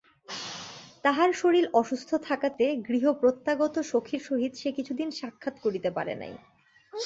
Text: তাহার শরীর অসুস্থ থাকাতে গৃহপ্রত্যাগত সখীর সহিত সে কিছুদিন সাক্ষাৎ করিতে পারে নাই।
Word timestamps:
তাহার 1.03 1.29
শরীর 1.33 1.65
অসুস্থ 1.73 2.09
থাকাতে 2.27 2.65
গৃহপ্রত্যাগত 2.87 3.75
সখীর 3.91 4.21
সহিত 4.21 4.53
সে 4.55 4.69
কিছুদিন 4.71 5.09
সাক্ষাৎ 5.11 5.55
করিতে 5.61 5.89
পারে 5.91 6.13
নাই। 6.15 6.33